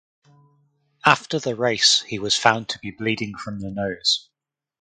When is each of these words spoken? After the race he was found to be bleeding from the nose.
After 1.05 1.37
the 1.37 1.55
race 1.55 2.01
he 2.01 2.17
was 2.17 2.35
found 2.35 2.69
to 2.69 2.79
be 2.79 2.89
bleeding 2.89 3.37
from 3.37 3.59
the 3.59 3.69
nose. 3.69 4.29